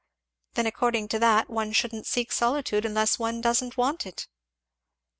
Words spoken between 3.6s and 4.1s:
want